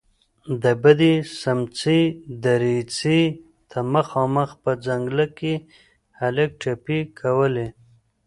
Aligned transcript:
د 0.61 0.63
بندې 0.81 1.13
سمڅې 1.41 1.99
دريڅې 2.43 3.21
ته 3.69 3.79
مخامخ 3.95 4.49
په 4.63 4.71
ځنګله 4.85 5.25
کې 5.37 5.53
هلک 6.19 6.49
ټپې 6.61 6.99
کولې. 7.19 7.67